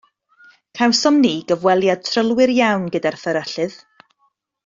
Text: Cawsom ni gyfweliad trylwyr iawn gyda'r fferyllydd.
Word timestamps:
Cawsom 0.79 1.19
ni 1.25 1.33
gyfweliad 1.51 2.09
trylwyr 2.09 2.55
iawn 2.55 2.89
gyda'r 2.97 3.19
fferyllydd. 3.27 3.77